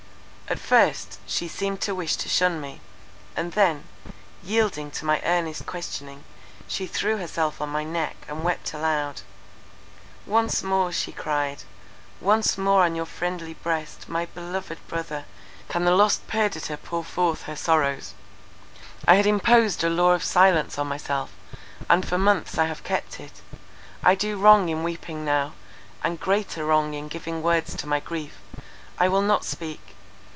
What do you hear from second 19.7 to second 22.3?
a law of silence on myself; and for